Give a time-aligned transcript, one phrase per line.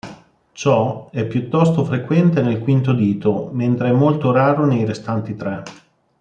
[0.53, 5.63] Ciò è piuttosto frequente nel quinto dito mentre è molto raro nei restanti tre.